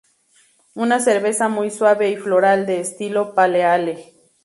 Una 0.73 0.99
cerveza 0.99 1.47
muy 1.47 1.69
suave 1.69 2.09
y 2.09 2.15
floral 2.17 2.65
de 2.65 2.79
estilo 2.79 3.35
Pale 3.35 3.65
Ale. 3.65 4.15